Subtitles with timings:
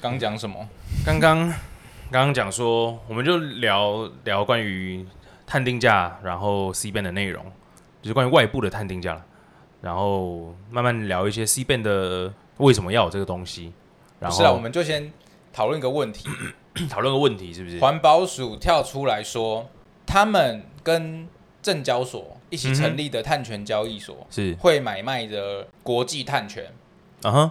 [0.00, 0.66] 刚讲什么？
[1.04, 1.46] 刚刚
[2.10, 5.04] 刚刚讲说，我们就聊聊关于
[5.46, 7.44] 探定价，然后 C band 的内容，
[8.00, 9.24] 就是关于外部的探定价了，
[9.82, 13.74] 然后慢慢聊一些 C band 的为什么要有这个东西，
[14.20, 15.12] 然后是啊，我后们就先
[15.52, 16.28] 讨论一个问题。
[16.88, 17.78] 讨论个问题，是不是？
[17.78, 19.68] 环保署跳出来说，
[20.06, 21.28] 他们跟
[21.62, 26.72] 证交所一起成立的碳权交易所是，会买卖的国际碳权。
[27.22, 27.50] 嗯哼，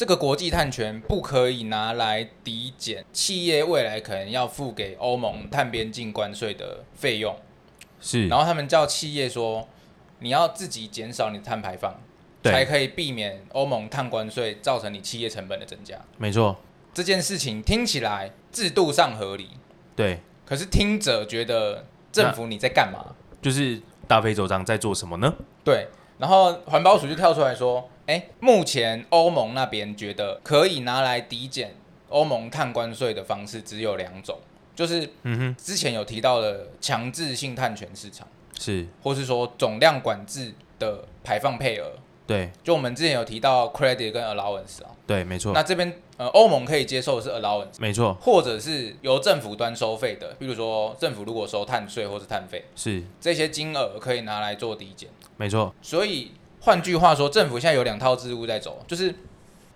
[0.00, 7.36] 这个国际碳权不可以拿来抵减企业未来可能要付给欧盟碳边境关税的费用，
[8.00, 9.68] 是，然后他们叫企业说，
[10.20, 11.94] 你要自己减少你的碳排放，
[12.42, 16.00] 才可以避免欧盟碳关税造成你企业成本的增加。
[16.16, 16.56] 没错，
[16.94, 19.50] 这件事情听起来制度上合理，
[19.94, 23.14] 对，可是听者觉得政府你在干嘛？
[23.42, 25.34] 就是大费周章在做什么呢？
[25.62, 31.76] 对，然后环保署就跳出来说，哎，目前欧盟那边觉得可以拿来抵减
[32.08, 34.36] 欧盟碳关税的方式只有两种，
[34.74, 38.26] 就是嗯哼，之前有提到的强制性碳权市场，
[38.58, 38.84] 是。
[39.04, 41.92] 或是说总量管制的排放配额。
[42.26, 45.52] 对，就我们之前有提到 credit 跟 allowance 啊，对，没错。
[45.52, 53.02] 那，这边呃欧盟可以接受的是 allowance，没错，或者是由政府端收费的，比如说政府如果收碳税或是碳费，是。
[53.20, 55.08] 这些金额可以拿来做抵减。
[55.36, 56.30] 没错，所以
[56.60, 59.14] 换句话说，政府现在有两套制度在走，就是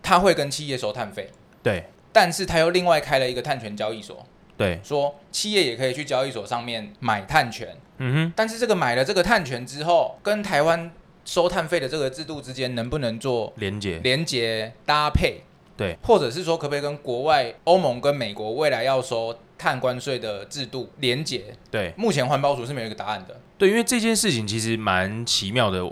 [0.02, 1.30] 他会跟企业收碳费，
[1.62, 10.90] 对，但是他又另外开了一个碳权交易所，对，说企业也可以去交易所上面买碳权，嗯哼，但是这个买了这个碳权之后，跟台湾
[11.24, 15.40] 收碳费的这个制度之间能不能做连接，连接搭配？
[15.76, 21.46] 对，或者是说可不可以跟国外欧盟跟美国未来要收碳关税的制度连接？
[21.68, 23.34] 对，目前环保署是没有一个答案的。
[23.64, 25.82] 对，因为这件事情其实蛮奇妙的。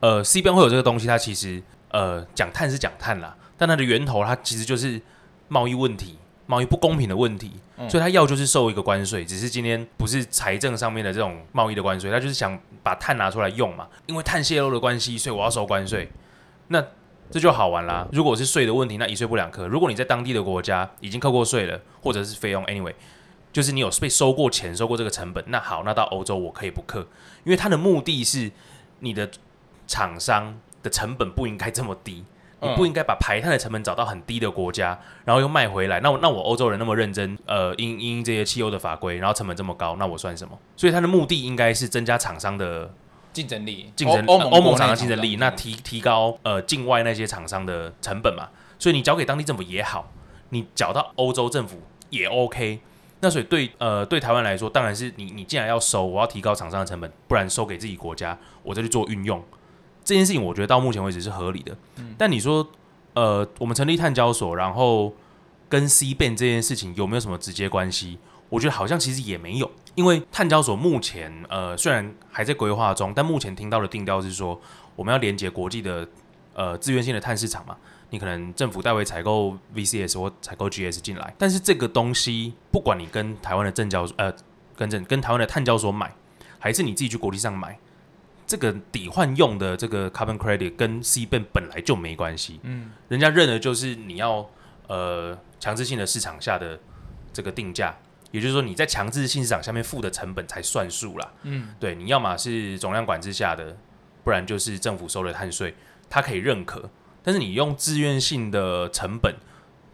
[0.00, 5.00] 呃，C 边会有这个东西，它其实呃讲碳是讲碳啦，但它的源头它其实就是
[5.46, 16.10] 贸易问题、贸易不公平的问题，嗯所以它要就是收一个关税，只是今天不是财政上面的这种贸易的关税，它就是想把碳拿出来用嘛，因为碳泄漏的关系，所以我要收关税。
[16.68, 16.84] 那
[17.30, 18.08] 这就好玩啦。
[18.10, 19.68] 如果是税的问题，那一税不两课。
[19.68, 22.94] 如果你在当地的国家已经扣过税了，或者是费用，anyway，
[23.52, 27.00] 就是你有被收过钱、收过这个成本，那好，那到欧洲我可以不克，
[27.44, 28.50] 因为它的目的是
[29.00, 29.28] 你的
[29.86, 32.24] 厂商的成本不应该这么低，
[32.60, 35.98] 你嗯不应该把排碳的成本找到很低的国家，然后又卖回来。
[36.00, 40.56] 那我那我欧洲人那么认真，呃，因因这些汽油的法规，然后成本这么高，那我算什么？
[40.76, 42.94] 所以它的目的应该是增加厂商的
[43.32, 50.12] 竞争力，竞争欧盟呃欧盟厂商竞争力，那提提高呃境外那些厂商的成本嘛，所以你交给当地政府也好，
[50.50, 52.80] 你缴到欧洲政府也 OK。
[53.20, 59.42] 那所以对呃对台湾来说，当然是你你既然要收，我要提高厂商的成本，不然收给自己国家，我再去做运用
[60.02, 61.76] 这件事情，我觉得到目前为止是合理的。
[62.16, 62.66] 但你说
[63.14, 65.14] 呃我们成立碳交所，然后
[65.68, 68.18] 跟 C band 这件事情有没有什么直接关系？
[68.48, 74.60] 我觉得好像其实也没有，因为碳交所目前呃虽然还在规划中，但目前听到的定调是说，
[74.96, 76.08] 我们要连接国际的
[76.54, 77.76] 呃自愿性的碳市场嘛，
[78.10, 84.32] 你可能政府代为采购 VCS 或采购 GS 进来，但是这个东西不管你跟台湾的证交呃
[84.76, 86.12] 跟证跟台湾的碳交所买，
[86.58, 87.78] 还是你自己去国际上买，
[88.46, 94.48] 这个抵换用的这个 carbon credit 跟 C band 本来就没关系，嗯，人家认的就是你要
[94.88, 96.78] 呃强制性的市场下的
[97.32, 97.96] 这个定价，
[98.32, 101.32] 也就是说你在强制性市场下面付的成本才算数啦。
[101.42, 103.76] 嗯，对，你要么是总量管制下的，
[104.24, 105.74] 不然就是政府收了碳税，
[106.08, 106.90] 它可以认可，
[107.22, 109.34] 但是你用自愿性的成本，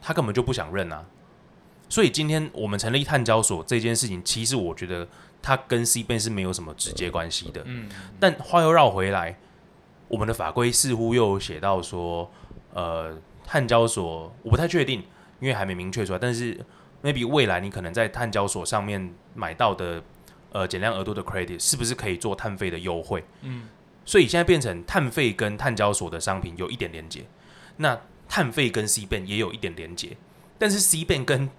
[0.00, 1.04] 他根本就不想认啊。
[1.88, 5.06] 所以今天我们成立碳交所这件事情，其实我觉得
[5.41, 7.62] 它跟 C 边是没有什么直接关系的。
[7.65, 7.88] 嗯，
[8.19, 9.38] 但话又绕回来，
[10.09, 12.28] 我们的法规似乎又写到说，
[12.75, 15.04] 呃，碳交所我不太确定，
[15.38, 16.19] 因为还没明确出来。
[16.19, 16.59] 但是
[17.04, 20.03] maybe 未来你可能在碳交所上面买到的
[20.50, 23.25] 呃减量额度的 credit 是不是可以做碳费的优惠？
[23.42, 23.69] 嗯，
[24.06, 27.27] 所以现在变成碳费跟碳交所的商品有一点连接，
[27.77, 30.17] 那碳费跟 C band 也有一点连接，
[30.59, 31.50] 但是 C band 跟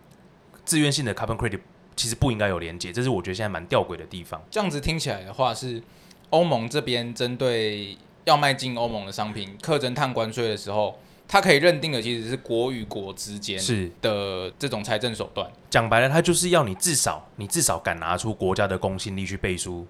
[0.66, 1.60] 自愿性的 carbon credit
[1.96, 4.42] 其实不应该有连接，这是我觉得现在蛮吊诡的地方。
[4.50, 5.82] 这样子听起来的话是
[6.30, 15.50] 欧盟这边针对要卖进欧盟的商品课征碳关税的时候，它可以认定的其实是国与国之间是的这种财政手段。
[15.70, 19.88] 讲白了，它就是要你至少你至少敢拿出国家的公信力去背书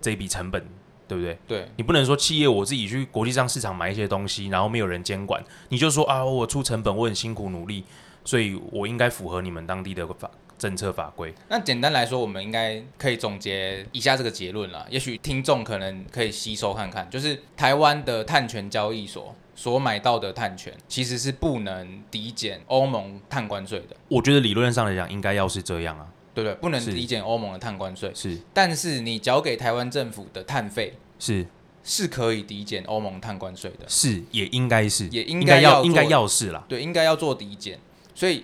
[0.00, 0.66] 这一笔成本，
[1.08, 1.38] 对不对？
[1.46, 7.84] 对，你不能说企业我自己去国际上市场买一些东西，然后没有人监管，你就说啊，我出成本，我很辛苦努力，
[8.24, 11.34] 所以我应该符合你们当地的法政策法规。
[11.48, 14.86] 那简单来说，我们应该可以总结以下这个结论了。
[14.88, 26.06] 也许听众可能可以吸收看看，就是台湾的碳权交易所所买到的碳权，其实是不能抵减欧盟碳关税的，我觉得理论上来讲应该要是这样啊，
[26.36, 26.54] 对不对？
[26.60, 26.92] 不能是。
[26.92, 28.38] 抵减欧盟的碳关税，是。
[28.54, 31.46] 但是你缴给台湾政府的碳费是。
[31.88, 37.78] 是可以抵减欧盟碳关税的，是，也应该是，也应应该要应该要是啦，对，应该要做抵减。
[38.12, 38.42] 所以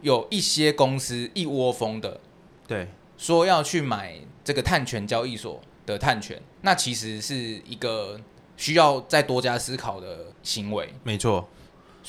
[0.00, 2.18] 有一些公司一窝蜂的
[2.66, 2.88] 对，
[3.18, 8.18] 说要去买这个碳权交易所的碳权，那其实是一个
[8.56, 10.88] 需要再多加思考的行为。
[11.04, 11.46] 没错，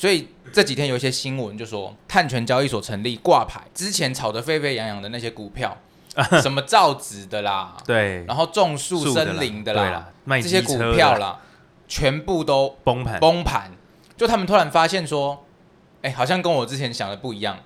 [0.00, 5.76] 所以这几天有一些新闻就说，碳权交易所成立挂牌，之前炒得沸沸扬扬的那些股票，
[6.40, 11.40] 什么造纸的啦，对，然后种树森林的啦这些股票啦，
[11.86, 13.72] 全部都崩盘，崩盘。
[14.16, 15.44] 就他们突然发现说，
[16.00, 17.58] 哎、好像跟我之前想的不一样，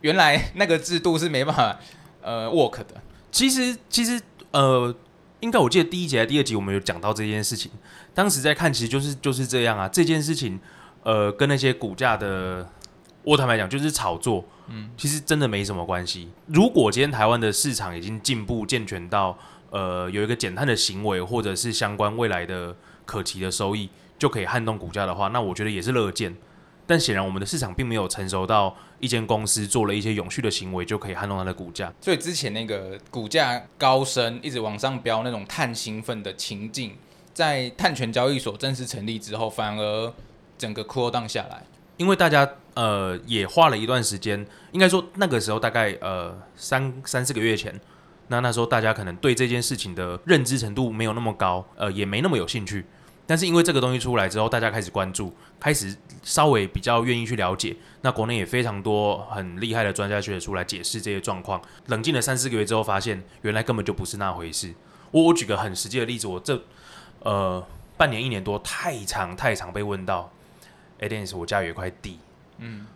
[0.00, 1.78] 原来那个制度是没办法
[2.22, 2.94] 呃 work 的。
[3.30, 4.18] 其实其实
[4.52, 4.94] 呃，
[5.40, 7.70] 应该我记得第一集还是第二集我们有讲到这件事情，
[8.14, 10.58] 当时在看其实就是就是这样啊，这件事情
[11.02, 12.68] 呃跟那些股价的，
[13.22, 16.28] 我坦白讲就是炒作，嗯，其实真的没什么关系。
[16.46, 19.38] 如果今天台湾的市场已经进步健全到
[19.70, 22.74] 呃有一个减碳的行为，或者是相关未来的
[23.04, 26.36] 可期的收益，就可以撼动股价的话，那我觉得也是乐见。
[26.86, 31.92] 但显然我们的市场并没有成熟到一间公司做了一些永续的行为就可以撼动它的股价。
[32.00, 36.96] 所以之前那个股价高升，一直往上飙那种碳兴奋的情境，
[37.34, 40.14] 在碳权交易所正式成立之后，反而
[40.58, 41.64] 整个 cool down 下来。
[41.96, 47.80] 因为大家呃也花了一段时间，应该说那个时候大概呃三三四个月前，
[48.28, 52.84] 那那时候大家可能对这件事情的认知程度没有那么高，呃也没那么有兴趣。
[53.26, 57.76] 但是因为这个东西出来之后，大家开始关注，开始稍微比较愿意去了解。
[58.00, 61.60] 那国内也非常多很厉害的专家学者出来解释这些状况。
[61.88, 64.72] 冷静了三四个月之后，发现原来根本就不是那回事。
[65.10, 66.58] 我我举个很实际的例子，我这
[67.20, 67.62] 呃
[67.98, 70.32] 半年一年多太长太长被问到，
[71.00, 72.18] 哎、e i s 我家有一块地，
[72.58, 72.86] 嗯，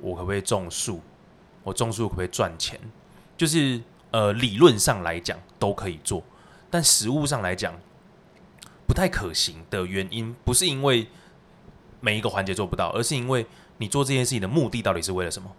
[0.00, 1.00] 我可不可以种树？
[1.62, 2.78] 我种树可不可以赚钱？
[3.36, 3.80] 就是
[4.10, 6.22] 呃，理论上来讲都可以做，
[6.70, 7.74] 但实物上来讲
[8.86, 11.08] 不太可行的原因，不是因为
[12.00, 13.46] 每一个环节做不到，而是因为
[13.76, 15.50] 你做这件事情的目的到底是为了什么？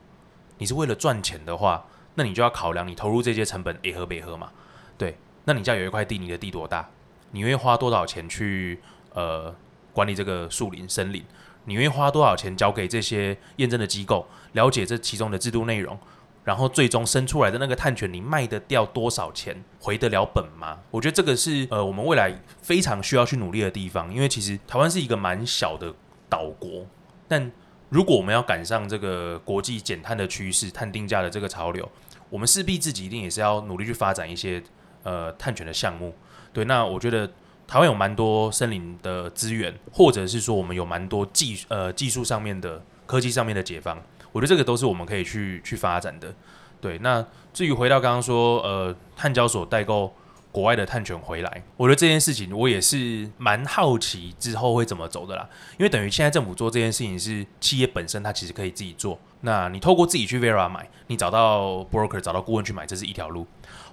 [0.57, 1.85] 你是为了赚钱的话，
[2.15, 4.51] 那你就要考量你投入这些成本 A 和 B 和嘛？
[4.97, 6.89] 对，那你家有一块地，你的地多大？
[7.31, 8.81] 你愿意花多少钱去
[9.13, 9.55] 呃
[9.93, 11.23] 管理这个树林森林？
[11.69, 15.97] 你愿意花多少钱交给这些验证的机构，了解这其中的制度内容，
[16.43, 20.79] 然后最终生出来的那个碳权，你卖得掉多少钱，回得了本吗？
[20.89, 25.93] 我觉得这个是呃我们未来非常需要去努力的地方，因为其实台湾是一个蛮小的
[26.27, 26.85] 岛国，
[27.27, 27.51] 但
[27.89, 31.87] 如果我们要赶上这个国际减碳的趋势、碳定价的这个潮流，
[32.29, 34.61] 我们势必自己一定也是要努力去发展一些
[35.03, 36.13] 呃碳权的项目。
[36.51, 37.31] 对，那我觉得
[37.69, 43.95] 台湾有蛮多森林的资源，或者是说我们有蛮多技呃技术上面的科技上面的解放，
[44.31, 46.33] 我觉得这个都是我们可以去去发展的。
[46.81, 47.23] 对，那
[47.53, 50.11] 至于回到刚刚说呃碳交所代购
[50.51, 55.47] 国外的碳权回来，我觉得这件事情我也是蛮好奇之后会怎么走的啦。
[55.77, 63.45] 因为等于现在政府做这件事情是企业本身它其实可以自己做，那你透过自己去 Vera 买，你找到 broker 找到顾问去买，这是一条路。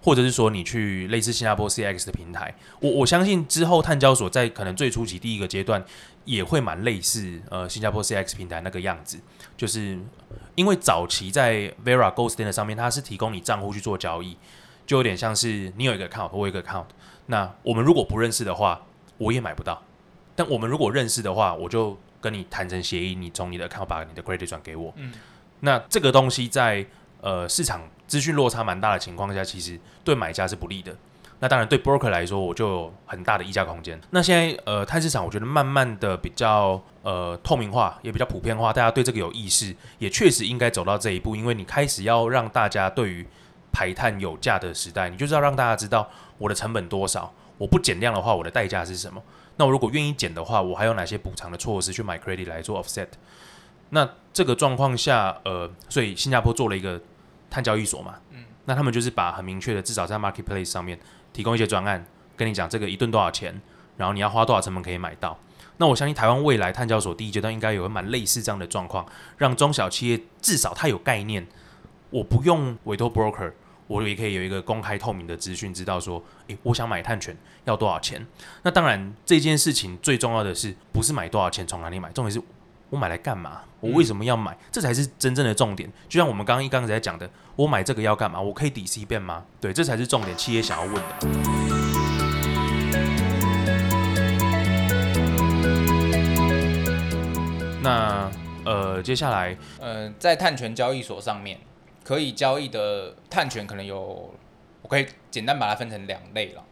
[0.07, 5.85] 或者是说你去类似新加坡 CX 的平台，我我相信之后碳交所在可能最初期第一个阶段
[6.25, 9.19] 也会蛮类似呃新加坡 CX 平台那个样子，
[9.57, 9.99] 就是
[10.55, 14.37] 因为早期在 Vera Gold Standard 上面它是提供你账户去做交易，
[14.87, 16.87] 就有点像是你有一个 account，我有一个 account，
[17.27, 18.81] 那我们如果不认识的话，
[19.19, 19.83] 我也买不到，
[20.37, 25.13] 但我们如果认识的话，我就跟你谈成协议，你从你的 account 把你的 credit 转给我，嗯，
[25.59, 26.87] 那这个东西在
[27.21, 30.95] 呃市场资讯落差蛮大的情况下，其实对买家是不利的。
[31.39, 34.01] 那当然对 broker 来说，我就有很大的溢价空间。
[34.11, 43.27] 那现在呃碳市场，我觉得慢慢的比较呃透明化，也比较普遍化，大家对这个有意识，也确实应该走到这一步，因为你开始要让大家对于
[43.71, 46.09] 排碳有价的时代，你就是要让大家知道
[46.39, 49.23] 我的成本多少，我不减量的话，我的代价是什么。
[49.59, 53.09] 那我如果愿意减的话，我还有哪些补偿的措施去买 credit 来做 offset？
[53.91, 56.99] 那这个状况下，呃，所以新加坡做了一个
[57.57, 60.99] 碳交易所嘛，嗯，那他们就是把很明确的，至少在 marketplace 上面
[61.33, 62.05] 提供一些专案，
[62.37, 63.59] 跟你讲这个一吨多少钱，
[63.97, 65.39] 然后你要花多少成本可以买到。
[65.79, 69.07] 那我相信台湾未来碳交所第一阶段应该有个蛮类似这样的状况，
[69.39, 71.47] 让中小企业至少它有概念，
[72.11, 73.51] 我不用委托 broker，
[73.87, 77.35] 我也可以有一个公开透明的资讯，知道说，诶，我想买碳权
[77.65, 78.27] 要多少钱。
[78.65, 82.39] 那当然这件事情最重要的是，不是买多少钱从哪里买，重点是
[82.89, 83.63] 我买来干嘛？
[83.81, 84.57] 我为什么要买？
[84.71, 85.91] 这才是真正的重点。
[86.09, 88.41] 就像我们刚刚一刚才在讲的，我买这个要干嘛？
[88.41, 89.45] 我可以抵 C 变吗？
[89.61, 90.37] 对，这才是重点。
[90.37, 91.03] 企业想要问的。
[97.83, 98.31] 那
[98.65, 101.59] 呃，接下来呃，在碳权交易所上面
[102.05, 104.33] 可以交易的碳权可能有，
[104.83, 106.63] 我可以简单把它分成两类了。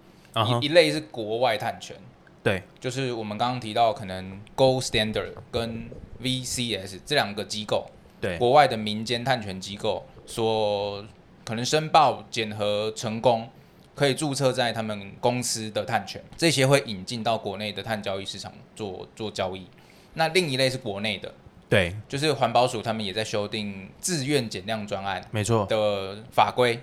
[0.60, 1.96] 一一类是国外碳权，
[2.42, 5.88] 对，就是我们刚刚提到可能 Gold Standard 跟
[6.22, 7.86] VCS 这两个机构，
[8.20, 8.38] 对。
[8.38, 11.04] 国外的民间探权机构所
[11.44, 13.48] 可能申报检核成功，
[13.94, 19.66] 可以注册在他们公司的碳权，这些会引进到国内的碳交易市场做做交易。
[20.14, 21.34] 那另一类是国内的，
[21.68, 26.80] 对，就是环保署他们也在修订自愿减量专案没错，的法规，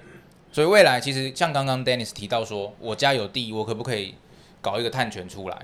[0.52, 4.16] 所以未来其实像刚刚 Dennis 提到说，我家有地，我可不可以
[4.62, 5.58] 搞一个碳权出来，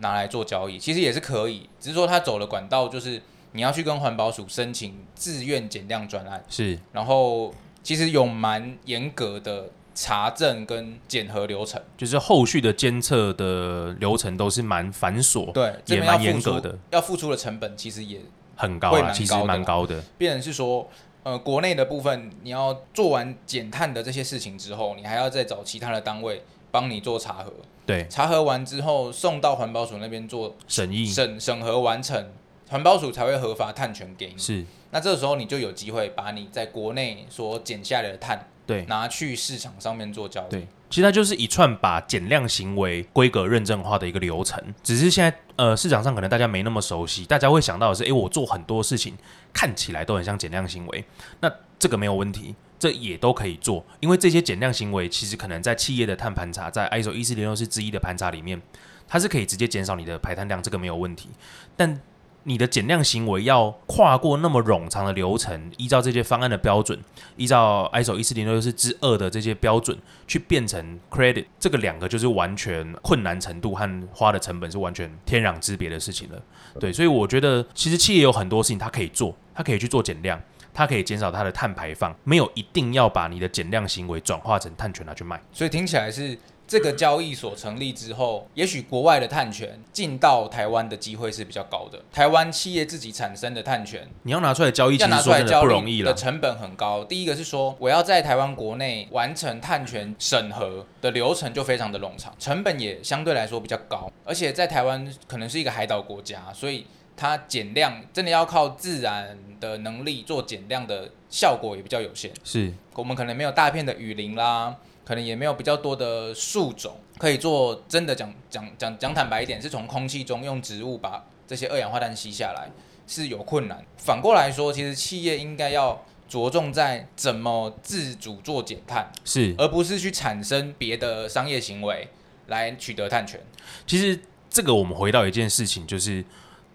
[0.00, 0.78] 拿来做交易？
[0.78, 3.20] 其实也是可以，只是说他走的管道就是
[3.52, 7.52] 你要去跟环保署申请自愿减量专案，是然后
[7.82, 18.20] 其实有蛮严格的查证跟检核流程，就是后续的监测的流程都是蛮繁琐，对，这也蛮严格的，要付出的成本其实也
[18.54, 20.00] 很高啦，会蛮其实高蛮高的。
[20.16, 20.88] 变成是说，
[21.24, 26.44] 呃，国内的部分你要做完减碳的这些事情之后，你还要再找其他的单位
[26.78, 27.52] 帮你做查核，
[27.84, 31.04] 对，查核完之后送到环保署那边做审议。
[31.06, 32.30] 审审核完成，
[32.68, 34.38] 环保署才会核发碳权给你。
[34.38, 34.64] 是。
[34.92, 38.84] 那这时候你就有机会把你在国内所减下来的碳对。
[38.84, 40.50] 拿去市场上面做交易。
[40.50, 49.14] 对，其实它就是一串把减量行为规格认证化的一个流程，只是现在呃市场上可能大家没那么熟悉，大家会想到的是，诶，我做很多事情
[49.52, 51.04] 看起来都很像减量行为，
[51.40, 52.54] 那这个没有问题。
[52.78, 58.60] 这也都可以做，因为这些减量行为其实可能在企业的碳盘查，在 ISO 一四零六四之一的盘查里面，
[59.08, 61.28] 它是可以直接减少你的排碳量，这个没有问题。
[61.76, 62.00] 但
[62.44, 66.98] 你的减量行为要跨过那么冗长的流程，依照这些方案的标准，
[67.36, 76.40] 依照 ISO 一四零六四之二的这些标准去变成 credit，这个两个就是完全困难程度和花的成本是完全天壤之别的事情了。
[76.80, 80.40] 对，所以我觉得其实企业有很多事情它可以做，它可以去做减量。
[80.78, 85.42] 它可以减少它的碳排放，没有一定要把你的减量行为转化成碳权拿去卖。
[85.52, 92.00] 所以听起来是这个交易所成立之后，也许国外的碳权进到台湾的机会是比较高的。
[92.12, 96.12] 台湾企业自己产生的碳权你要拿出来交易，其实说真的不容易了。
[96.12, 97.02] 的成本很高。
[97.02, 106.86] 第一个是说，我要在台湾国内完成碳权审核的流程就非常的冗长，成本也相对来说比较高，而且在台湾可能是一个海岛国家，所以
[107.18, 112.30] 它减量真的要靠自然的能力做减量的效果也比较有限。
[112.44, 117.82] 是我们可能没有大片的雨林啦，可能也没有比较多的树种可以做。
[117.88, 122.70] 真的讲讲讲讲坦白一点，是从空气中用植物把这些二氧化碳吸下来
[123.06, 123.84] 是有困难。
[123.96, 132.08] 反过来说，其实企业应该要着重在怎么自主做减碳，是，而不是去产生别的商业行为
[132.46, 133.40] 来取得碳权。
[133.86, 134.20] 其实
[134.50, 136.24] 这个我们回到一件事情，就是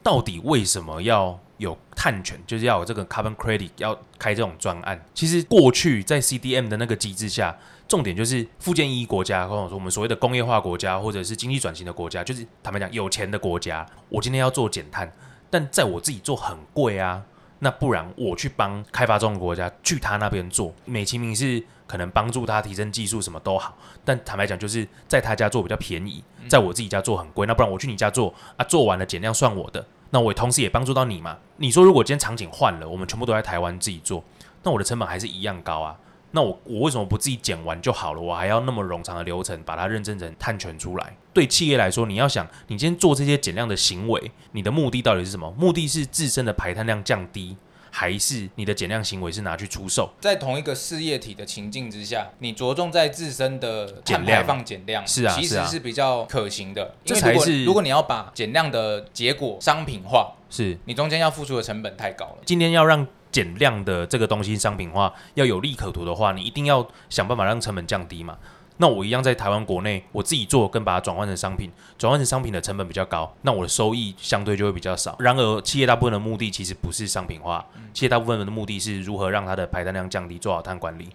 [0.04, 5.04] 到底为什么要有碳权，就是要有这个 carbon credit，要开这种专案？
[5.14, 7.58] 其实过去在 CDM 的那个机制下，
[7.88, 15.12] 重点就是附件一国家，或者说我们所谓的工业化国家，或者是经济转型的国家，就是坦白讲有钱的国家，我今天要做减碳，
[15.50, 17.24] 但在我自己做很贵啊。
[17.60, 27.48] 那不然我去帮开发中国家去他那边做，美其名是可能帮助他提升技术什么都好，但坦白讲就是在他家做比较便宜，在我自己家做很贵。
[27.48, 31.40] 那不然我去你家做啊，做完了减量算我的，那我同时也帮助到你嘛。
[31.58, 34.24] 你说如果今天场景换了，我们全部都在台湾自己做，
[34.62, 35.98] 那我的成本还是一样高啊。
[36.30, 38.22] 那我我为什么不自己剪完就好了？
[38.22, 41.16] 我还要那么冗长的流程把它认证成探权出来？
[41.34, 45.52] 对企业来说，你要想，你今天做这些减量的行为，你的目的到底是什么？
[45.58, 47.58] 目的是自身的排碳量降低，
[47.96, 50.10] 还是你的减量行为是拿去出售？
[50.20, 56.96] 在同一个事业体的情境之下，你着重在自身的碳排放减量，是啊其实是比较可行的。
[57.04, 62.38] 因这为如果才是如果你要把减量的结果商品化，是你中间要付出的成本太高了。
[62.44, 68.40] 今天要让减量的这个东西商品化，要有利可图的话，你一定要想办法让成本降低嘛。
[68.78, 75.16] 那我一样在台湾国内，我自己做跟把它转换成商品，转换成商品的成本比较高，那我的收益相对就会比较少。
[75.20, 81.08] 然而，企业大部分的目的其实不是商品化，企业大部分的目的是如何让它的排碳量降低，做好碳管理。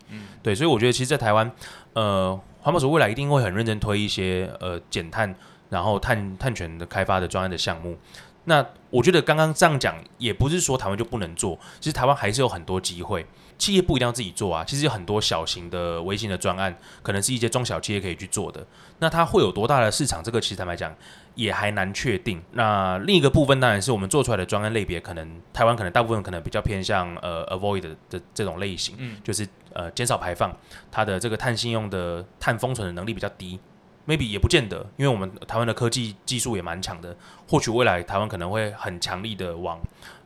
[0.43, 1.51] 对，所以我觉得其实，在台湾，
[1.95, 5.35] 呃，环保署未来一定会很认真推一些呃减碳，
[5.69, 7.99] 然后碳碳权的开发的专案的项目。
[8.45, 13.27] 那我觉得刚刚这样讲，也不是说台湾就不能做，其实台湾还是有很多机会。
[13.59, 18.65] 企业不一定要自己做啊，其实有很多小型的、微型的专案，可能是一些中小企业可以去做的。
[19.01, 20.23] 那它会有多大的市场？
[20.23, 20.95] 这个其实坦白讲
[21.35, 22.41] 也还难确定。
[22.53, 30.57] 那另一个部分当然是我们做出来的专案类别，可能台湾可能大部分可能比较偏向呃 avoid 的这种类型，就是呃减少排放，
[30.91, 33.59] 它的这个碳信用的碳封存的能力比较低。
[34.07, 37.15] maybe 也不见得，因为我们台湾的科技技术也蛮强的，
[37.47, 39.79] 或许未来台湾可能会很强力的往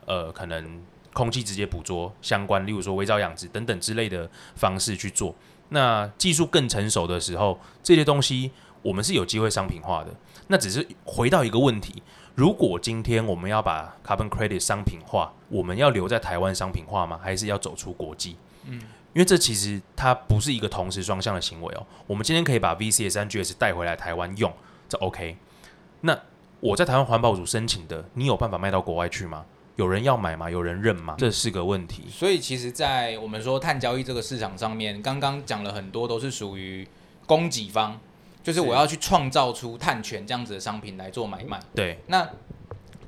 [0.06, 0.80] 呃可能
[1.12, 5.34] 空气直接捕捉相关，例如说微藻养殖等等之类的方式去做。
[5.68, 8.50] 那技术更成熟的时候，这些东西
[8.82, 10.14] 我们是有机会商品化的。
[10.48, 12.02] 那只是回到一个问题：
[12.34, 17.18] 如果今天我们要把 carbon credit 商品化，我们要留在台湾商品化吗？
[17.22, 18.36] 还是要走出国际？
[18.66, 18.80] 嗯，
[19.14, 21.86] 因为这其实它不是一个同时双向的行为哦。
[22.06, 24.52] 我们今天可以把 VCS 和 GS 带回来台湾用，
[24.88, 25.36] 这 OK。
[26.02, 26.18] 那
[26.60, 29.46] 我在台湾环保署申请的，你有办法卖到国外去吗？
[29.76, 30.50] 有人要买吗？
[30.50, 31.14] 有人认吗？
[31.18, 32.04] 这是个问题。
[32.10, 36.86] 所以其实，在我们说碳交易这个市场上面，刚刚讲了很多都是属于
[37.26, 37.98] 供给方，
[38.42, 41.58] 就是我要去创造出碳权这样子的商品来做买卖。
[41.74, 42.28] 对，那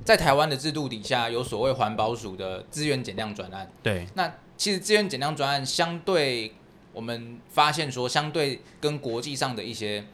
[0.04, 3.70] 在台湾的制度底下，有所谓环保署的资源减量专案。
[3.82, 6.54] 对，那其实资源减量专案相对
[6.92, 10.04] 我们发现说，相对跟国际上的一些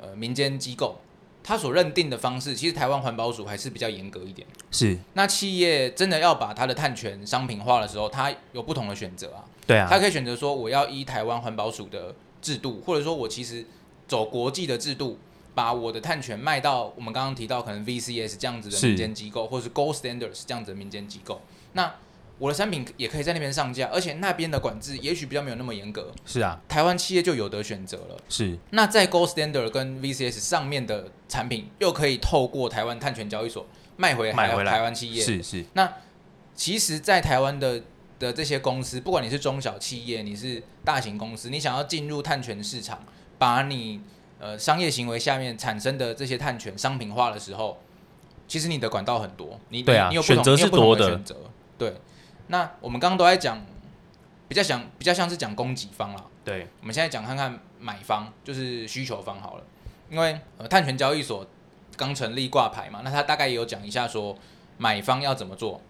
[0.00, 1.00] 呃民间机构。
[1.44, 4.46] 他所认定的方式，其实台湾环保署还是比较严格一点。
[4.70, 9.44] 是，那企业真的要把它的碳权商品化的时候，它有不同的选择啊。
[9.66, 13.64] 对啊，它可以选择说，我要依台湾环保署的制度，或者说我其实
[14.06, 15.18] 走国际的制度，
[15.54, 21.40] 把我的碳权卖到我们刚刚提到可能 VCS 这样子的民间机构，或者是 Gold Standards 这样子的民间机构。
[21.74, 21.92] 那
[22.38, 26.10] 我的产品也可以在那边上架，而且那边的管制也许比较没有那么严格。
[26.26, 28.16] 是啊，台湾企业就有得选择了。
[28.28, 33.64] 是，那在 Gold Standard 跟 VCS 上面的产品，又可以透过台湾碳权交易所
[33.96, 35.22] 卖回买回来台湾企业。
[35.22, 35.64] 是是。
[35.74, 35.92] 那
[36.54, 37.82] 其实，在台湾的
[38.18, 43.04] 的这些公司，不管你是中小企业，你是大型公司，你想要进入碳权市场，
[43.38, 44.00] 把你
[44.40, 47.80] 呃商业行为下面产生的这些碳权商品化的时候，
[48.48, 49.60] 其实你的管道很多。
[49.68, 51.36] 你对啊，你有选择是多的选择。
[51.78, 51.94] 对。
[52.52, 53.58] 那我们刚刚都在讲，
[54.46, 56.22] 比较想比较像是讲供给方啦。
[56.44, 59.64] 对，我们现在讲看看买方，就是需求方好了。
[60.10, 61.46] 因为呃，碳权交易所
[61.96, 64.36] 刚成立挂牌嘛，那他大概也有讲一下说，
[64.76, 65.80] 买方要怎么做，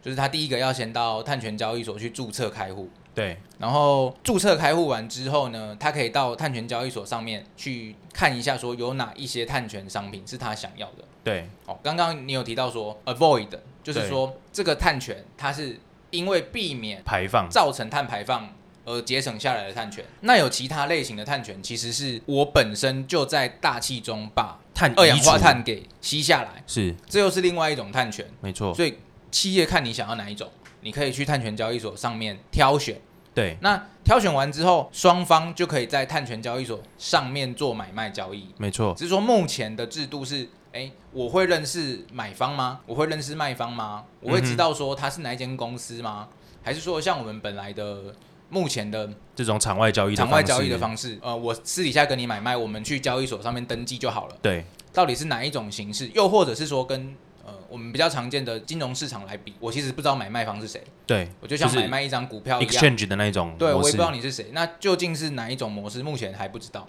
[0.00, 2.88] 就是他第一个要先到碳权交易所去注册开户。
[3.12, 11.02] 对，然后注册开户完之后呢，他可以到碳权交易所上面去看一下，说有哪一些碳权商品是他想要的。
[11.24, 13.48] 对，哦，刚刚你有提到说 avoid，
[13.82, 15.80] 就是说这个碳权它是。
[16.12, 18.48] 因为避免排放造成碳排放
[18.84, 28.72] 而节省下来的碳权，那有其他类型的碳权，其实是我本身就在大气中把碳二氧化碳给吸下来，是，这又是另外一种碳权，没错。
[28.72, 28.98] 所以
[29.32, 30.48] 企业看你想要哪一种，
[30.82, 33.00] 你可以去碳权交易所上面挑选。
[33.34, 38.48] 对，那挑选完之后，双方就可以在碳权交易所上面做买卖交易。
[38.58, 40.48] 没错，只是说目前的制度是。
[40.72, 42.80] 哎，我会认识买方吗？
[42.86, 44.04] 我会认识卖方吗？
[44.20, 46.28] 我会知道说他是哪一间公司吗？
[46.62, 48.14] 还是说像我们本来的
[48.48, 51.18] 目前的这种场外交易、场外交易的方式？
[51.20, 54.36] 呃，我私底下跟你买卖，我们去交易所上面登记就好了。
[54.40, 56.08] 对，到底是哪一种形式？
[56.14, 60.82] 又或者是说跟呃我们比较常见的金融市场来比，我其实不知道买卖方是谁。
[61.06, 63.54] 对，我就像买卖一张股票一样，exchange 的那一种。
[63.58, 64.46] 对，我也不知道你是谁。
[64.52, 66.02] 那究竟是哪一种模式？
[66.02, 66.88] 目前还不知道。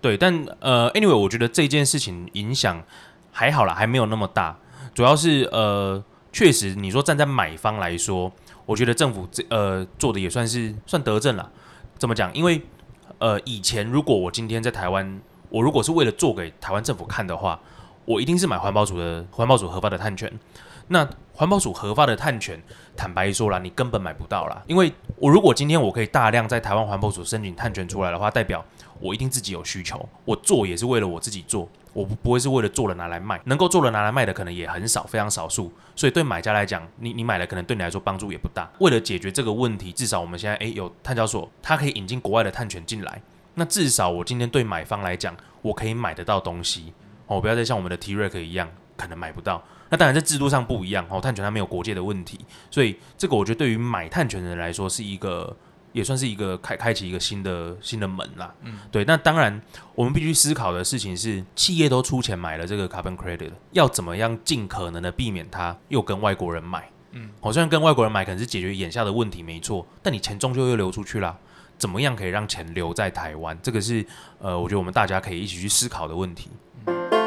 [0.00, 2.82] 对，但呃，anyway，我觉得这件事情影响。
[3.38, 4.58] 还好啦，还没有那么大。
[4.92, 8.32] 主要是呃，确实你说站在买方来说，
[8.66, 11.48] 我觉得政府这呃做的也算是算得正了。
[11.96, 12.34] 怎么讲？
[12.34, 12.60] 因为
[13.18, 15.20] 呃以前如果我今天在台湾，
[15.50, 17.60] 我如果是为了做给台湾政府看的话，
[18.06, 20.32] 我一定是买环保署的环保署核发的碳权。
[20.88, 22.60] 那环保署核发的碳权，
[22.96, 24.60] 坦白说了，你根本买不到啦。
[24.66, 28.64] 因为我如果今天我可以大量在台湾环保署申请碳权出来的话，代表
[29.00, 31.68] 我一定自己有需求，我做也是为了我自己做。
[31.94, 35.72] 我不不会是为了做了拿来卖，能够做了拿来卖的可能也很少，非常少数。
[35.96, 38.70] 所以对买家来讲，你你买了可能对你来说帮助也不大。
[38.78, 43.20] 为了解决这个问题，至少我们现在诶有碳交所，它可以引进国外的碳权进来。
[43.54, 46.92] 那至少我今天对买方来讲，我可以买得到东西
[47.26, 49.60] 哦，不要再像我们的 T Rex 一样可能买不到。
[49.88, 52.38] 那当然在制度上不一样哦，碳权它没有国界的问题，
[52.70, 55.56] 所以这个我觉得对于买碳权的人来说是一个。
[55.92, 59.04] 也算是一个开开启一个新的新的门啦，嗯，对。
[59.04, 59.60] 那当然，
[59.94, 66.88] 我们必须思考的事情是，企业都出钱买了这个 carbon credit，要怎么样尽可能的避免它又跟外国人买？
[67.12, 71.36] 嗯，好，虽然跟外国人买可能是解决眼下的问题没错，但你钱终究又流出去了，
[71.78, 73.58] 怎么样可以让钱留在台湾？
[73.62, 74.04] 这个是
[74.38, 76.50] 呃，我觉得我们大家可以一起去思考的问题。
[76.86, 77.17] 因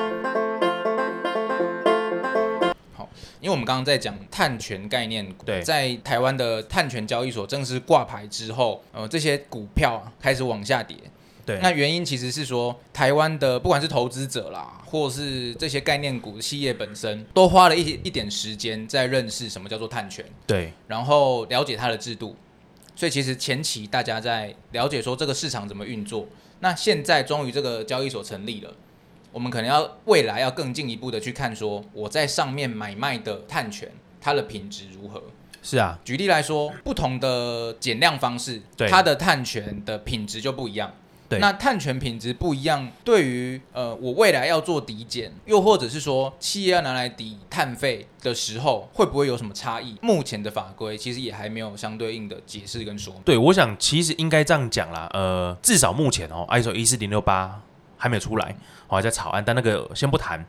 [3.51, 10.97] 为我们刚刚在讲碳权概念股，对，在台湾的碳权交易所正式挂牌之后，呃，这些股票开始往下跌。
[11.45, 22.35] 对，那原因其实是说，台湾的不管是投资者啦，或是这些概念股企业本身，都花了一一点时间在认识什么叫做碳权，对，然后了解它的制度。
[22.95, 26.27] 所以其实前期大家在了解说这个市场怎么运作，
[26.59, 28.71] 那现在终于这个交易所成立了。
[29.31, 33.89] 我们可能要未来要更进一步的去看，说我在上面买卖的碳权，
[34.19, 35.21] 它的品质如何。
[35.63, 40.91] 是啊，举例来说，不同的减量方式，对它的碳权的品质就不一样。
[41.29, 49.95] 对那碳权品质不一样，对于呃我未来要做抵减，又或者是说企业要拿来抵碳费的时候，会不会有什么差异？
[50.01, 53.21] 目前的法规其实也还没有相对应的解释跟说明。
[53.23, 57.61] 对，我想其实应该这样讲啦，呃，至少目前哦，ISO 一四零六八
[58.01, 58.55] 还没有出来，
[58.87, 60.43] 我还在草案，但那个先不谈。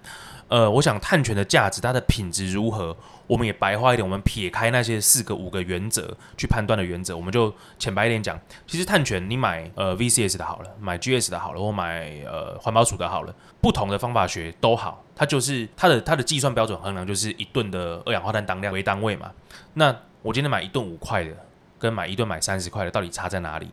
[0.48, 2.94] 呃，我想碳权的价值，它的品质如何，
[3.26, 19.30] 我们也白话一点，我们撇开那些四个五个原则去判断的原则，我们就浅白一点讲，其实碳权你买呃 VCS 的好了，买 GS 的好了，或买呃环保署的好了，不同的方法学都好，它就是它的它的计算标准衡量就是一吨的二氧化碳当量为单位嘛。
[19.74, 21.30] 那我今天买一吨五块的，
[21.78, 23.70] 跟买一吨买三十块的，到底差在哪里？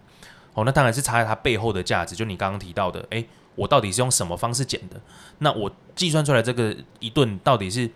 [0.54, 3.28] 哦，那当然是差在它背后的价值，就你刚刚提到的，诶，
[3.60, 4.96] 我到底是用什么方式减的？
[5.40, 7.90] 那我计算出来这个一吨到底是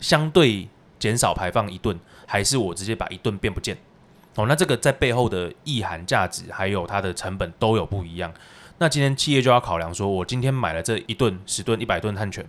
[0.00, 0.66] 相对
[0.98, 3.76] 减少排放一吨，还是我直接把一吨变不见？
[4.36, 8.32] 哦，那这个在背后的意涵、价值还有它的成本都有不一样。
[8.78, 12.46] 那今天企业就要考量说，我今天买了这一吨、十吨、一百吨碳权，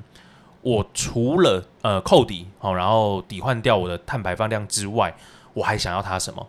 [0.61, 5.13] 我除了呃扣抵哦，然后抵换掉我的碳排放量之外，
[5.53, 6.47] 我还想要它什么？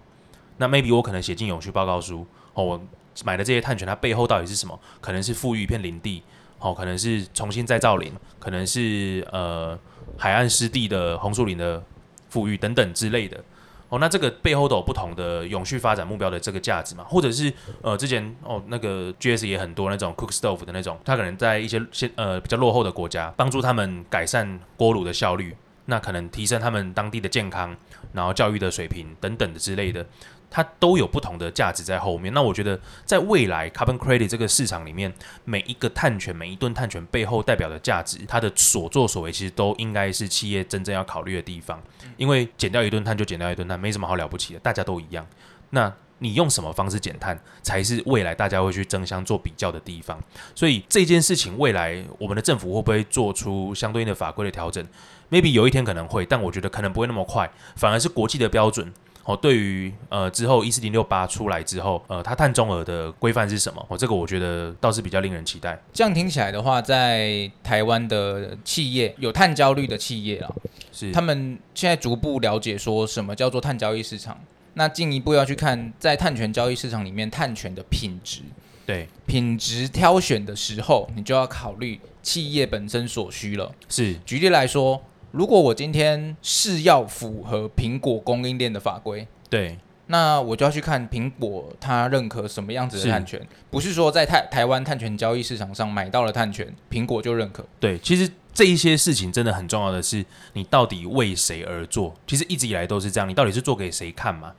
[0.56, 2.80] 那 maybe 我可能写进永续报告书哦，我
[3.24, 4.78] 买的这些碳权它背后到底是什么？
[5.00, 6.22] 可能是富裕一片林地，
[6.58, 9.78] 哦，可能是重新再造林，可能是呃
[10.16, 11.82] 海岸湿地的红树林的
[12.28, 13.42] 富裕等等之类的。
[13.90, 17.50] 哦，那这个背后都有不同的永续发展目标的这个价值嘛，或者是
[17.80, 27.74] 呃之前哦那个 GS 也很多那种 cook stove 的那种，它可能在一些先呃比较落后的国家，帮助他们改善锅炉的效率，那可能提升他们当地的健康，
[28.12, 30.04] 然后教育的水平等等的之类的。
[30.50, 32.32] 它都有不同的价值在后面。
[32.32, 35.12] 那我觉得，在未来 carbon credit 这个市场里面，
[35.44, 41.82] 每一个碳权、每一吨碳权背后代表的价值，它的所作所为，其实都应该是企业真正要考虑的地方。
[42.16, 45.26] 因为减掉一吨碳就减掉一吨碳，没什么好了不起的，大家都一样。
[45.70, 50.18] 那你用什么方式减碳，才是未来大家会去争相做比较的地方。
[50.54, 54.84] 所以这件事情，未来我们的政府会不会做出相对应的法规的调整
[55.30, 58.92] ？maybe 有一天可能会，但我觉得可能不会那么快，反而是国际的标准。
[59.28, 63.86] 哦，对于呃之后一四零六八出来之后，呃，它碳中和的规范是什么？
[63.90, 65.78] 哦，这个我觉得倒是比较令人期待。
[65.92, 70.50] 这样听起来的话，在台湾的企业有碳焦虑的企业啊，
[70.90, 74.40] 是他们现在逐步了解说什么叫做碳交易市场。
[74.72, 78.40] 那进一步要去看在碳权交易市场里面碳权的品质，
[78.86, 83.74] 对，品质挑选的时候，你就要考虑企业本身所需了。
[83.90, 97.64] 是举例来说，如果我今天是要符合苹果供应链的法规，对，那我就要去看苹果它认可什么样子的是碳权，不是说在台台湾碳权交易市场上买到了碳权，苹果就认可。
[97.78, 102.14] 对，其实这一些事情真的很重要的是，你到底为谁而做？
[102.26, 104.52] 其实一直以来都是这样，你到底是做给谁看嘛？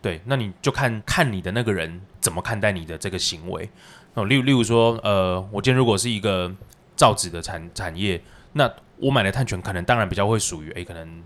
[0.00, 3.68] 对，那你就看看你的那个人怎么看待你的这个行为
[4.14, 4.24] 哦。
[4.24, 6.52] 例如，例如说，呃，我今天如果是一个
[6.96, 8.20] 造纸的产产业，
[8.54, 11.22] 那我买的碳权可能当然比较会属于诶，可能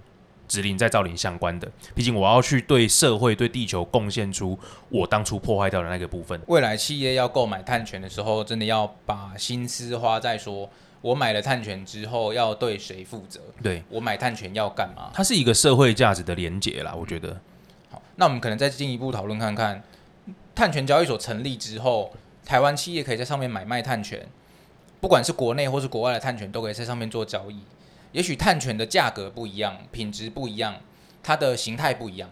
[0.48, 4.58] 植林再造林相关的，毕竟我要去对社会、对地球贡献出
[4.88, 6.40] 我当初破坏掉的那个部分。
[6.46, 10.70] 未来企业要购买碳权的时候，真的要把心思花在说，
[11.02, 13.40] 我买了碳权之后要对谁负责？
[13.62, 15.10] 对，我买碳权要干嘛？
[15.12, 17.38] 它是一个社会价值的连结啦，我觉得。
[17.90, 19.82] 好，那我们可能再进一步讨论看看，
[20.54, 24.24] 碳权交易所成立之后，台湾企业可以在上面买卖碳权，
[25.00, 27.60] 不管是国内或是国外的碳权，都可以在上面做交易。
[28.12, 30.76] 也许碳权的价格不一样，品质不一样，
[31.22, 32.30] 它的形态不一样，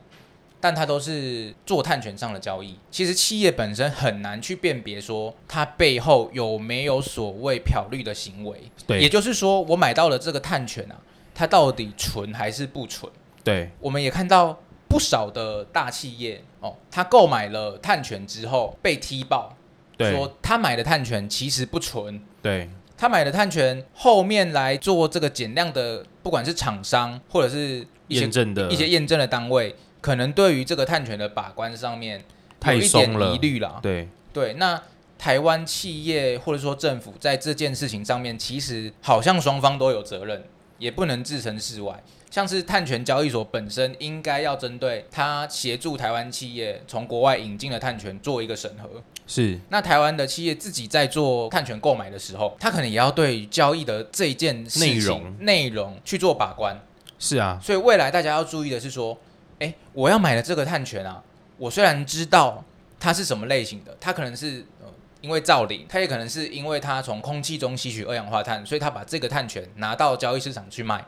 [0.61, 2.79] 但它都是做碳权上的交易。
[2.91, 8.59] 其实企业本身很难去辨别说它背后有没有所谓漂绿的行为。
[8.87, 10.97] 对，也就是说，我买到了这个碳权啊，
[11.35, 13.13] 它到底纯还是不纯？
[13.43, 19.64] 对，我们也看到不少的大企业哦，他购买了碳权之后被踢爆，对，
[19.99, 28.71] 说他买的碳权其实不纯，对，他买的碳权后面来做这个减量的，不管是厂商或者是一些验证的。
[28.71, 32.25] 一些验证的单位，可能对于这个碳权的把关上面有
[32.59, 33.35] 太一点松了。
[33.35, 33.79] 疑虑啦。
[33.83, 34.83] 对，对，那
[35.19, 40.45] 台湾企业或者说政府在这件事情上面，其实好像双方都有责任，
[40.79, 42.03] 也不能置身事外。
[42.35, 49.01] 像是碳权交易所本身应该要针对它协助台湾企业从国外引进的碳权做一个审核。
[49.25, 56.77] 是，那台湾的企业自己在做碳权购买的时候，他可能也要对交易的这一件事情内容内容去做把关。
[57.21, 59.17] 是啊，所以未来大家要注意的是说，
[59.61, 61.23] 诶，我要买的这个碳权啊，
[61.57, 62.65] 我虽然知道
[62.99, 64.89] 它是什么类型的，它可能是呃
[65.21, 71.05] 因为造林，它也可能是因为它从空气中吸取二氧化碳，所以它把这个碳权拿到交易市场去卖。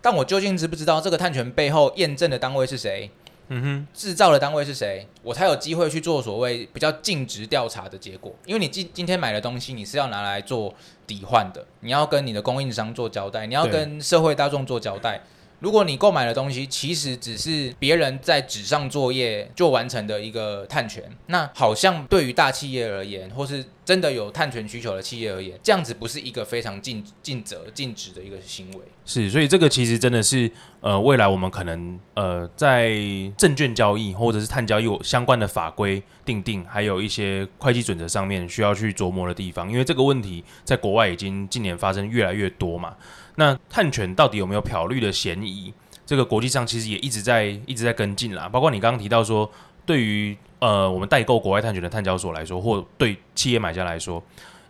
[0.00, 3.10] 但我究竟知不知道这个碳权背后验证的单位是谁？
[3.50, 8.34] 嗯哼，制造的单位是谁，我才有机会去做所谓比较尽职调查的结果。
[8.44, 10.74] 因为你今今天买的东西，你是要拿来做
[11.06, 15.22] 抵换的，你要跟你的供应商做交代，你要跟社会大众做交代。
[15.60, 28.80] 如果你购买的东西其实只是别人在纸上作业就完成的一个碳权，那好像对于大企业而言，或是真的有碳权需求的企业而言，这样子不是一个非常尽尽责尽职的一个行为。
[29.06, 30.50] 是，所以这个其实真的是
[30.82, 32.92] 呃，未来我们可能呃，在
[33.38, 42.94] 证券交易或者是碳交易相关的法规定定，还有一些会计准则上面需要去琢磨的地方，因为这个问题在国外已经近年发生越来越多嘛。
[43.36, 45.72] 那碳权到底有没有漂绿的嫌疑？
[46.04, 49.50] 这个国际上其实也一直在一直在跟进啦，包括你刚刚提到说，
[49.88, 54.22] 对于呃我们代购国外碳权的碳交所来说，或对企业买家来说，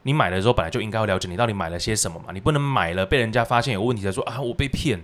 [0.04, 5.00] 你买的时候本来就应该要了解你到底买了些什么嘛，你不能买了被人家发现有问题才说啊我被骗。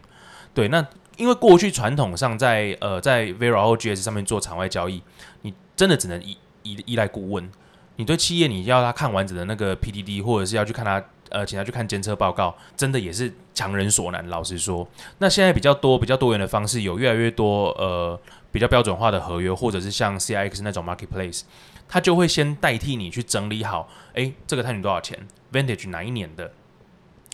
[0.55, 5.03] 对，那因为过去传统上在呃在 Vera 或 GS 上面做场外交易，
[5.42, 7.50] 你真的只能依依依赖顾问。
[7.96, 14.29] 你对企业你要他看完整的那个 PDD，或者是要去看他呃请他去看监测报告，真的也是强人所难。
[14.29, 14.87] 老实说，
[15.18, 18.20] 那现在比较多比较多元的方式，有越来越多呃
[18.54, 21.40] 比较标准化的合约，或者是像 CIX 那种 marketplace，
[21.88, 26.52] 它就会先代替你去整理好，诶，这个碳权多少钱，Vantage 哪一年的，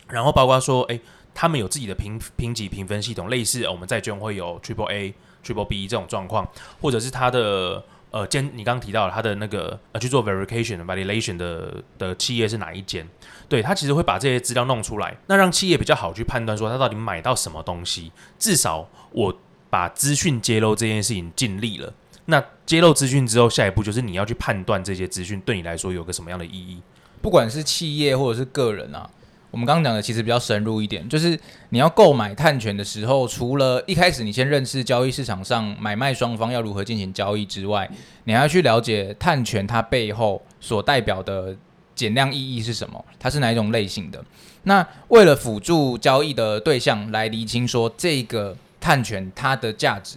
[0.09, 0.99] 然后包括说，诶，
[1.35, 6.49] 他们有自己的评评级评分系统，类似、我们债券会有 Triple A、Triple B 这种状况，
[6.81, 13.07] 或者是它的呃监，你刚刚提到了它的那个呃去做 verification、validation 的的企业是哪一间？
[13.47, 18.11] 对，它其实会把这些资料弄出来，那让企业比较好去判断说它到底买到什么东西。
[18.39, 19.39] 至少我
[19.71, 21.93] 把资讯揭露这件事情尽力了。
[22.27, 26.81] 那揭露资讯之后，下一步就是你要去判断这些资讯对你来说有个什么样的意义。
[27.23, 29.09] 不管是企业或者是个人啊，
[29.51, 31.39] 我们刚刚讲的其实比较深入一点，就是
[31.71, 37.91] 你要购买碳权的时候，除了一开始你先认识交易市场上买卖双方要如何进行交易之外，
[38.25, 41.57] 你还要去了解碳权它背后所代表的
[41.95, 44.25] 减量意义是什么，它是哪一种类型的。
[44.63, 50.17] 那为了辅助交易的对象来厘清说这个碳权它的价值，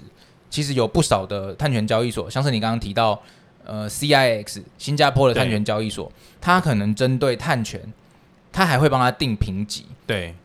[0.50, 3.22] 其实有不少的碳权交易所，像是你刚刚提到。
[3.66, 7.80] 呃，CIX 新加坡的碳权交易所，它可能针对碳权，
[8.52, 9.86] 它还会帮它定评级。
[10.06, 10.36] 对，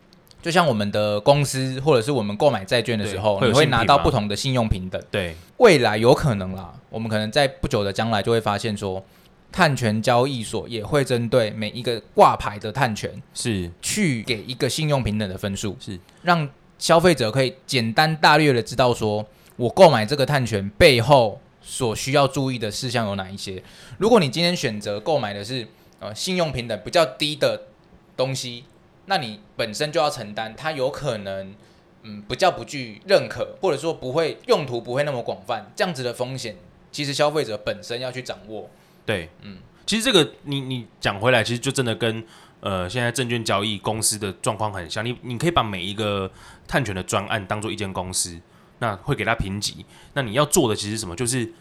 [0.40, 5.02] 就像我们的公司或者是我们购买债券的时候，你会拿到不同的信用平等。
[5.10, 9.04] 对，未来有可能啦，我们可能在不久的将来就会发现说，
[9.50, 23.62] 碳权交易所也会针对每一个挂牌的碳权，是去给一个信用平等的分数，是，让消费者可以简单大略的知道说，我购买这个碳权背后所需要注意的事项有哪一些。
[23.98, 25.66] 如果你今天选择购买的是
[25.98, 27.64] 呃信用平等比较低的
[28.16, 28.64] 东西，
[29.06, 31.54] 那你本身就要承担它有可能
[32.04, 36.56] 嗯不叫不具认可，或者说不会用途不会那么广泛这样子的风险，
[36.92, 38.70] 其实消费者本身要去掌握。
[39.04, 42.24] 对，嗯嗯，其实这个你你讲回来，其实就真的跟
[42.60, 45.04] 呃现在证券交易公司的状况很像。
[45.04, 46.30] 你你可以把每一个
[46.66, 48.38] 碳权的专案当做一间公司，
[48.80, 49.84] 那会给它评级。
[50.14, 51.14] 那你要做的其实什么？
[51.16, 51.52] 就是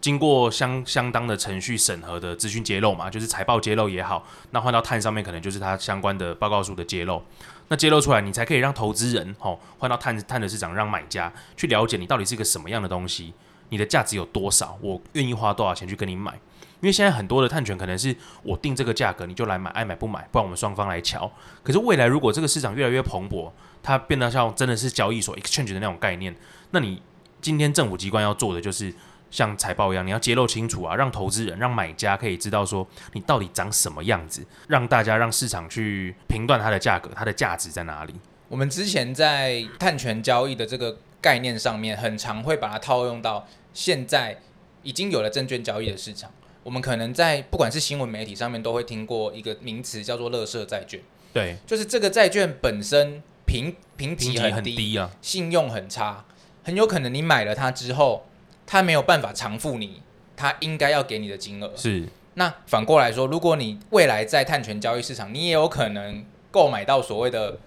[0.00, 7.22] 经过相相当的程序审核的资讯揭露嘛，就是财报揭露也好，那换到碳上面可能就是它相关的报告书的揭露。
[7.68, 13.32] 那揭露出来，你才可以让投资人吼换到碳碳的市场，让买家去了解你到底是一个什么样的东西，
[13.70, 16.38] 你的价值有多少，我愿意花多少钱去跟你买。
[16.80, 21.30] 因为现在很多的碳权可能是我定这个价格你就来买，爱买不买，不然我们双方来瞧。
[21.62, 23.50] 可是未来如果这个市场越来越蓬勃，
[23.82, 26.34] 它变得像真的是交易所 exchange 的那种概念，
[26.70, 27.02] 那你
[27.40, 28.92] 今天政府机关要做的就是
[29.30, 38.14] 像财报一样，你要揭露清楚啊，让投资人、让买家可以知道说你到底长什么样子，让大家让市场去评断它的价格，它的价值在哪里。
[38.48, 44.38] 我们之前在碳权交易的这个概念上面，很常会把它套用到现在
[44.82, 46.30] 已经有了证券交易的市场。
[46.66, 51.00] 我们可能在不管是新闻媒体上面都会听过一个名词叫做“乐色债券
[51.32, 56.24] 对”，，就是这个债券本身评评评级级很低，很低啊，信用很差，
[56.64, 58.26] 很有可能你买了它之后，
[58.66, 60.02] 它没有办法偿付你
[60.36, 61.72] 它应该要给你的金额。
[61.76, 62.08] 是。
[62.34, 67.60] 那反过来说，如果你未来在碳权交易市场，你也有可能购买到所谓的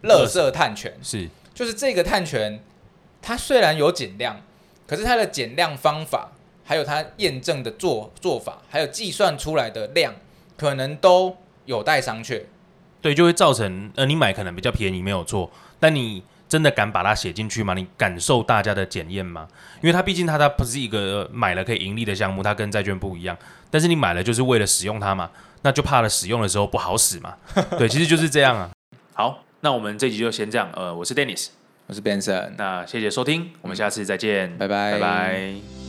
[0.00, 2.58] 乐色碳权，是，就是这个碳权，
[3.20, 4.40] 它虽然有减量，
[4.86, 6.32] 可是它的减量方法，
[6.66, 10.12] 还有它验证的做做法，还有计算出来的量，
[10.58, 12.42] 可能都有待商榷。
[13.00, 15.48] 对，就会造成呃，你买可能比较便宜没有错，
[15.78, 17.72] 但你真的敢把它写进去吗？
[17.72, 19.46] 你感受大家的检验吗？
[19.80, 23.36] 因为它毕竟它它不是一个呃买了可以盈利的项目，它跟债券不一样。
[23.70, 25.30] 但是你买了就是为了使用它嘛，
[25.62, 27.36] 那就怕了使用的时候不好使嘛。
[27.78, 28.70] 对，其实就是这样啊。
[29.14, 30.68] 好，那我们这集就先这样。
[30.74, 31.48] 呃，我是 Dennis，
[31.86, 35.85] 我是 Benson，那谢谢收听，我们下次再见，拜拜拜拜。